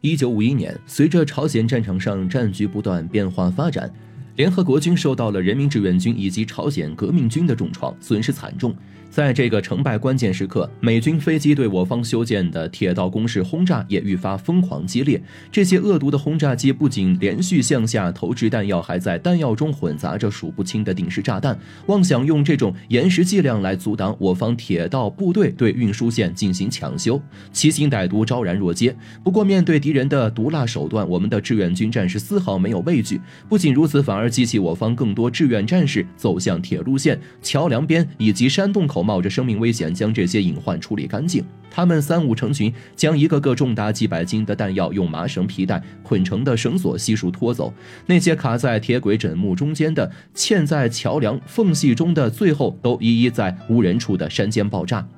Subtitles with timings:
[0.00, 3.92] 一九五一年，随着朝鲜战场上战局不断变化发展，
[4.38, 8.72] 联合国军受到了人民志愿军以及朝鲜革命军的重创，损失惨重。
[9.10, 15.20] 在这个成败关键时刻，美军飞机对我方修建的铁道工事轰炸也愈发疯狂激烈。
[15.50, 27.20] 这些恶毒的轰炸机不仅连续向下投掷弹药，还在弹药中混杂着数不清的定时炸弹，妄想用这种延时剂量来阻挡我方铁道部队对运输线进行抢修，
[27.50, 28.94] 奇行歹毒，昭然若揭。
[29.24, 33.18] 不过，面对敌人的毒辣手段，我们的志愿军战士丝毫没有畏惧。
[33.48, 39.08] 不仅如此，反而激起我方更多志愿战士走向铁路线、桥梁边以及山洞口。
[39.08, 47.72] 冒着生命危险将这些隐患处理干净，他们三五成群，将一个个重达几百斤的弹药用麻绳皮带捆成的绳索悉数拖走。
[48.04, 55.08] 那些卡在铁轨枕木中间的、嵌在桥梁缝隙中的，最后都一一在无人处的山间爆炸。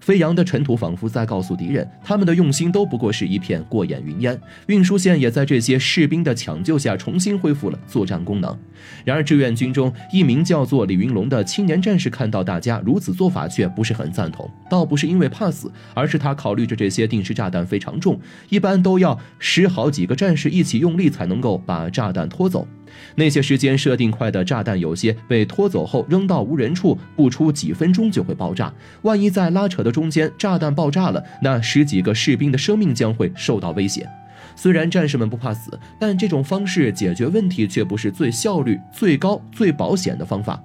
[0.00, 4.38] 飞扬的尘土仿佛在告诉敌人，他们的用心都不过是一片过眼云烟。
[4.66, 8.58] 运输线也在这些士兵的抢救下重新恢复了作战功能。
[9.04, 14.50] 然而，志愿军中一名叫做李云龙的青年战士看到大家如此做法，却不是很赞同。
[14.70, 22.66] 倒不是因为怕死，而是他考虑着这些定时炸弹非常重，一般都要十好几个战士一起用力才能够把炸弹拖走。
[23.14, 28.72] 那些时间设定快的炸弹，有些被拖走后扔到无人处，不出几分钟就会爆炸。
[29.02, 34.08] 万一在拉扯的中间炸弹爆炸了，那十几个士兵的生命将会受到威胁。
[34.56, 40.62] 虽然战士们不怕死，但这种方式解决问题却不是最效率最高、最保险的方法。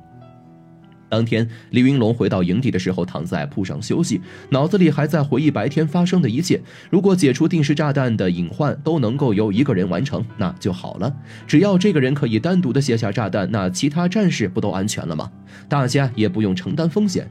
[1.16, 6.62] 当天，李云龙回到营地的时候，躺在铺上休息，脑子里还在回忆白天发生的一切。
[6.90, 11.16] 如果解除定时炸弹的隐患都能够由一个人完成，那就好了。
[11.48, 15.32] 只要这个人可以单独的卸下炸弹，那其他战士不都安全了吗？
[15.70, 17.26] 大家也不用承担风险。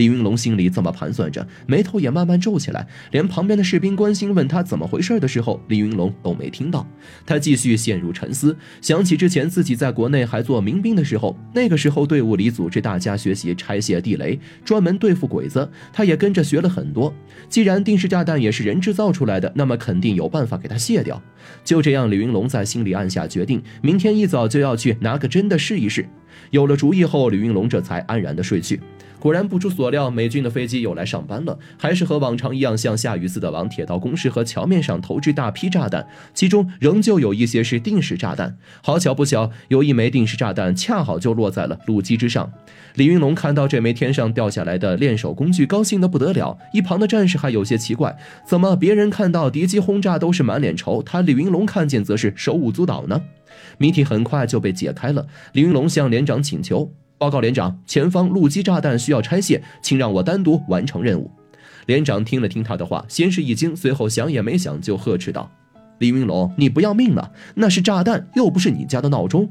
[0.00, 2.86] 李云龙心里这么盘算着，眉头也慢慢皱起来。
[3.10, 6.86] 连旁边的士兵关心问他怎么回事的时候，李云龙都没听到。
[7.26, 17.12] 他继续陷入沉思，想起之前自己在国内还做民兵的时候，那个时候队伍里组织大家学习拆卸地雷，专门对付鬼子，他也跟着学了很多。
[17.50, 21.22] 既然定时炸弹也是人制造出来的，那么肯定有办法给他卸掉。
[21.62, 26.08] 就这样，李云龙在心里暗下决定，明天一早就要去拿个真的试一试。
[26.52, 28.80] 有了主意后，李云龙这才安然的睡去。
[29.20, 38.56] 果然不出所料，美军的飞机又来上班了，还是和往常一样，像下雨似的往铁道工事和桥面上投掷大批炸弹，其中仍旧有一些是定时炸弹。
[38.82, 42.50] 好巧不巧，有一枚定时炸弹恰好就落在了路基之上。
[42.94, 46.58] 李云龙看到这枚天上掉下来的练手工具，高兴得不得了。
[46.72, 53.20] 一旁的战士还有些奇怪，怎么别人看到敌机轰炸都是满脸愁，他李云龙看见则是手舞足蹈呢？
[53.78, 55.26] 谜题很快就被解开了。
[55.52, 56.92] 李云龙向连长请求。
[57.20, 61.30] 报告连长，前方路基炸弹需要拆卸，请让我单独完成任务。
[61.84, 65.50] 连长听了听他的话，先是一惊，随后想也没想就呵斥道
[66.00, 67.30] ：“李云龙，你不要命了？
[67.56, 69.50] 那是炸弹，又不是你家的闹钟。”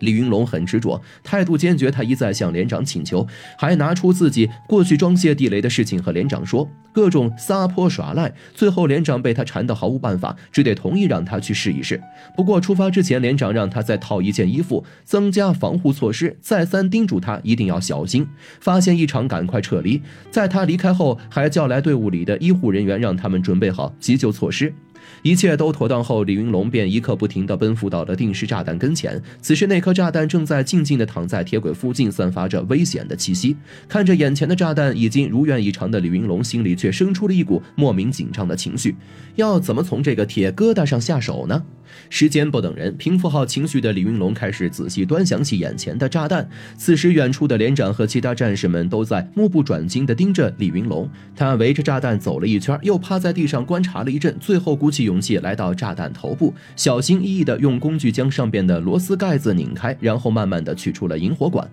[0.00, 1.90] 李云龙很执着，态度坚决。
[1.90, 3.26] 他一再向连长请求，
[3.56, 8.32] 还拿出自己过去装卸地雷的事情和连长说，各种撒泼耍赖。
[8.54, 12.00] 最后连长被他缠得毫无办法，只得同意让他去试一试。
[12.36, 18.26] 不过出发之前，连长让他再套一件衣服，增加防护措施，再三叮嘱他一定要小心，
[18.60, 20.02] 发现异常赶快撤离。
[20.30, 24.74] 在他离开后，还叫来队伍里的医护人员，让他们准备好急救措施。
[25.22, 29.20] 一切都妥当后，李云龙便一刻不停地奔赴到了定时炸弹跟前。
[29.40, 33.56] 此时，那颗炸弹正在静静地躺在铁轨附近，散发着危险的气息。
[33.88, 38.96] 看着眼前的炸弹已经如愿以偿的李云龙，心里却生出了一股莫名紧张的情绪。
[39.34, 41.64] 要怎么从这个铁疙瘩上下手呢？
[42.10, 46.48] 时间不等人，平复好情绪的李云龙开始仔细端详起眼前的炸弹。
[46.76, 51.08] 此时，远处的连长和其他战士们都在目不转睛地盯着李云龙。
[51.34, 61.68] 他围着炸弹走了一圈，又趴在地上观察了一阵，最后估计起勇气来到炸弹头部，小心翼翼地用工具将上边的螺丝盖子拧开，然后慢慢地取出了引火管。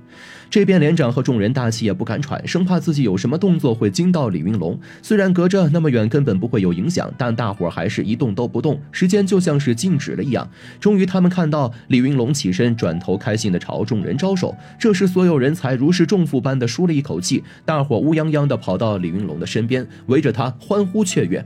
[0.50, 4.78] 这边连长和众人大气也不敢喘，生怕自己有什么动作会惊到李云龙。
[5.01, 10.47] 虽然隔着那么远，根本不会有影响，但大伙还是一动都不动，时间就像是静止了一样。
[10.79, 14.55] 终于，他们看到李云龙起身，转头开心地朝众人招手。
[14.78, 21.43] 这时，所有人才如释重负般的舒了一口气，大伙乌泱泱地跑到李云龙的身边，围着他欢呼雀跃。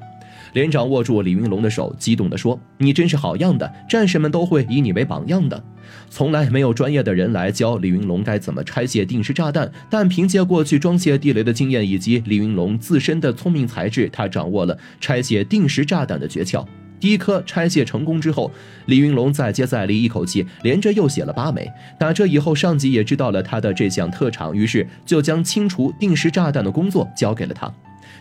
[0.57, 5.63] 连长握住李云龙的手，激动地说：“你真是好样的，战士们都会以你为榜样的。”
[6.09, 16.65] 从来没有专业的人来教李云龙该怎么拆卸定时炸弹，但凭借过去装卸地雷的经验以及李云龙自身的聪明才智，他掌握了拆卸定时炸弹的诀窍。
[17.00, 18.51] 第一颗拆卸成功之后，
[18.88, 21.71] 李云龙再接再厉，一口气连着又写了八枚。
[22.00, 27.71] 打这以后，上级也知道了他的这项特长，于是就将清除定时炸弹的工作交给了他。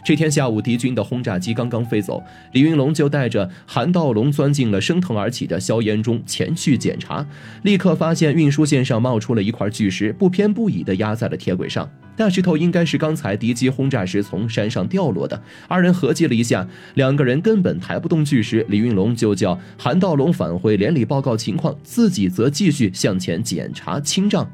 [0.05, 2.23] 这天下午，敌军的轰炸机刚刚飞走，
[2.53, 7.27] 李云龙就带着韩道龙钻进了升腾而起的硝烟中前去检查，
[7.62, 11.88] 立刻发现运输线上冒出了一块巨石，不偏不倚地压在了铁轨上。
[12.17, 15.38] 大石头应该是刚才敌机轰炸时从山上掉落的。
[15.69, 18.65] 二人合计了一下，两个人根本抬不动巨石。
[18.71, 24.50] 李云龙就叫韩道龙返回连里报告情况，自己则继续向前检查清障。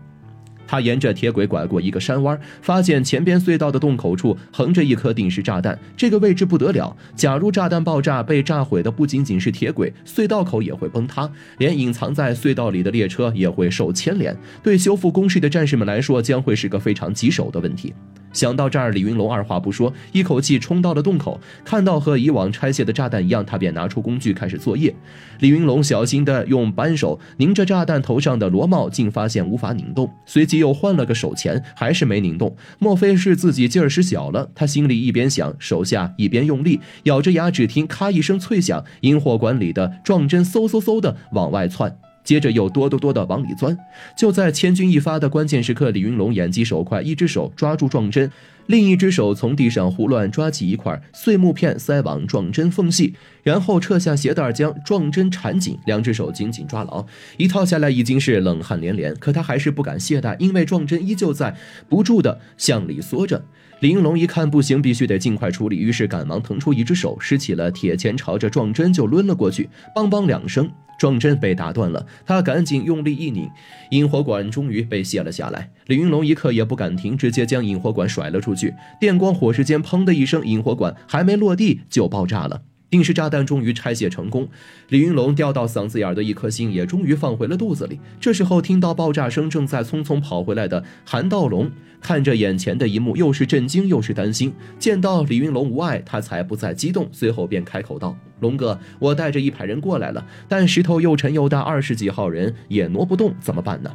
[0.72, 5.78] 他沿着铁轨拐过一个山弯，发现前边隧道的洞口处横着一颗定时炸弹。
[5.94, 14.34] 这个位置不得了，假如炸弹爆炸，被炸毁的不仅仅是铁轨，隧道口也会崩塌，连隐藏在隧道里的列车也会受牵连。
[14.62, 17.92] 对修复工事的战士们来说，将会是个非常棘手的问题。
[18.32, 21.40] 想到这儿，李云龙二话不说，一口气冲到了洞口。
[21.64, 24.94] 看到和以往拆卸的炸弹一样，他便拿出工具开始作业。
[25.40, 32.54] 李云龙小心地用扳手拧着炸弹头上的螺帽，竟发现无法拧动，随即又换了个手钳，还是没拧动。
[32.78, 34.48] 莫非是自己劲儿使小了？
[34.54, 41.96] 他心里一边想，手下一边用力，咬着牙，只听咔一声脆响，引火管里的撞针嗖嗖嗖的往外窜。
[42.24, 43.76] 接着又哆哆哆的往里钻，
[44.16, 48.30] 就在千钧一发的关键时刻，李云龙眼疾手快，一只手抓住撞针，
[48.66, 57.04] 另一只手从地上胡乱抓起一块碎木片塞往撞针缝隙，然后撤下鞋带将撞针缠紧，两只手紧紧抓牢。
[57.36, 61.56] 一套下来已经是冷汗连连，可他还是不敢懈怠，因为撞针依旧在
[61.88, 63.44] 不住的向里缩着。
[63.82, 70.70] 李云龙一看不行，必须得尽快处理，于是赶忙腾出一只手，拾起了铁钳，朝着撞针就抡了过去，梆梆两声。
[71.00, 73.50] 撞针被打断了，他赶紧用力一拧，
[73.90, 75.68] 引火管终于被卸了下来。
[75.88, 78.72] 李云龙一刻也不敢停，直接将引火管甩了出去。
[79.00, 82.62] 电光火石间，砰的一声，引火管还没落地就爆炸了。
[82.92, 84.46] 定时炸弹终于拆卸成功，
[84.90, 87.98] 李云龙掉到嗓子眼的一颗心也终于放回了肚子里。
[88.20, 91.70] 这时候听到爆炸声，正在匆匆跑回来的韩道龙
[92.02, 94.52] 看着眼前的一幕，又是震惊又是担心。
[94.78, 103.90] 见到李云龙无碍，他才不再激动，随后便开口道：“龙哥，我带着一排人过来了，但石头又沉又大，二十几号人也挪不动，怎么办呢？”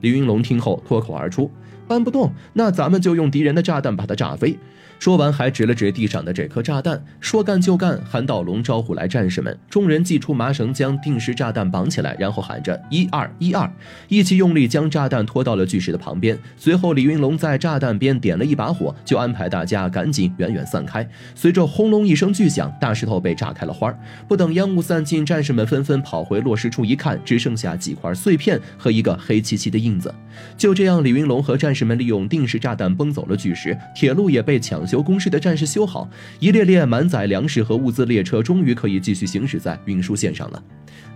[0.00, 1.50] 李云龙听后脱口而出
[1.90, 4.56] ：“搬不动，那咱们就用敌人的炸弹把它炸飞。”
[5.00, 7.98] 说完，还指了指地上的这颗炸弹，说干就干。
[8.06, 13.68] 韩道龙招呼来战士们，众人系出麻绳，将定时炸弹绑起来，然后喊着“一二一二”，
[14.08, 16.38] 一起用力将炸弹拖到了巨石的旁边。
[16.58, 21.08] 随后，李云龙在炸弹边点了一把火，就安排大家赶紧远远散开。
[21.34, 23.90] 随着轰隆一声巨响，大石头被炸开了花。
[24.28, 30.14] 不等烟雾散尽，战士们纷纷跑回落石处一看，只剩下几块碎片和一个黑漆漆的印子。
[30.58, 34.80] 就这样，李云龙和战士们利用定时炸弹崩走了巨石，铁路也被抢。
[34.86, 36.08] 修工事的战士修好，
[36.40, 40.62] 一列列满载粮食和物资列车终于可以继续行驶在运输线上了。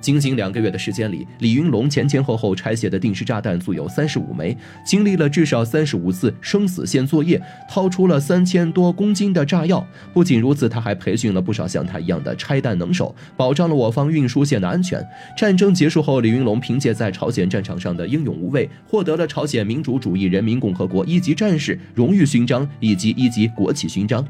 [0.00, 4.56] 仅仅两个月的时间里，李云龙前前后后拆卸的定时炸弹足有三十五枚，
[4.86, 9.84] 经历了至少三十五次生死线作业，掏出了三千多公斤的炸药。
[10.12, 15.02] 不仅如此，他还培训了不少像他一样的拆弹能手，保障了我方运输线的安全。
[15.36, 24.24] 战争结束后，李云龙凭借在朝鲜战场上的英勇无畏，获得了朝鲜民主主义人民共和国一级战士荣誉勋章以及一级国旗勋章。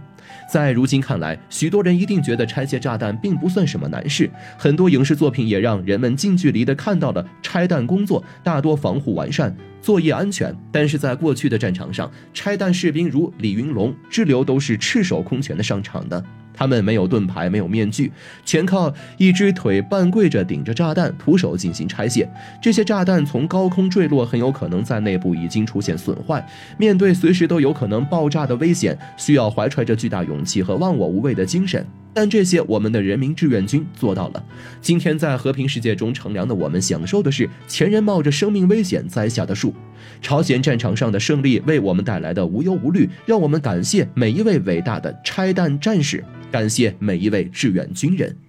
[0.51, 4.29] 在如今看来，许多人一定觉得拆卸炸弹并不算什么难事。
[4.59, 10.55] 很多影视作品也让人们近距离地看到了拆弹工作，大多防护完善，作业安全。
[10.73, 16.23] 但是在过去的战场上，拆弹士兵如李云龙、支流都是赤手空拳的上场的。
[16.55, 18.11] 他们没有盾牌，没有面具，
[18.45, 22.27] 全靠一只腿半跪着顶着炸弹，徒手进行拆卸。
[22.63, 26.47] 这些炸弹从高空坠落，很有可能在内部已经出现损坏。
[26.79, 31.85] 面对随时都有可能爆炸的危险，需要怀揣着巨大勇气和忘我无畏的精神。
[32.15, 34.43] 但这些我们的人民志愿军做到了。
[34.81, 39.75] 今天在和平世界中乘凉的我们，享受的是前人冒着生命危险栽下的树。
[40.23, 46.25] 朝鲜战场上的胜利为我们带来的无忧无虑，让我们感谢每一位伟大的拆弹战士。
[46.53, 48.44] 感谢每一位志愿军人。